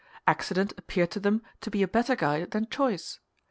[0.25, 3.19] Accident appeared to them to be a better guide than choice.